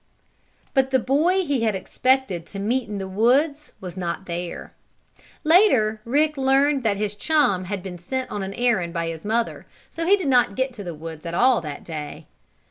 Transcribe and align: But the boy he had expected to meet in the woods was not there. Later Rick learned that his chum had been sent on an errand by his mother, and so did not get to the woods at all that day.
But 0.73 0.89
the 0.89 0.97
boy 0.97 1.43
he 1.45 1.61
had 1.61 1.75
expected 1.75 2.47
to 2.47 2.57
meet 2.57 2.89
in 2.89 2.97
the 2.97 3.07
woods 3.07 3.75
was 3.79 3.95
not 3.95 4.25
there. 4.25 4.73
Later 5.43 6.01
Rick 6.05 6.37
learned 6.37 6.81
that 6.81 6.97
his 6.97 7.13
chum 7.13 7.65
had 7.65 7.83
been 7.83 7.99
sent 7.99 8.31
on 8.31 8.41
an 8.41 8.55
errand 8.55 8.95
by 8.95 9.05
his 9.05 9.25
mother, 9.25 9.57
and 9.57 9.65
so 9.91 10.05
did 10.07 10.27
not 10.27 10.55
get 10.55 10.73
to 10.73 10.83
the 10.83 10.95
woods 10.95 11.23
at 11.27 11.35
all 11.35 11.61
that 11.61 11.83
day. 11.83 12.25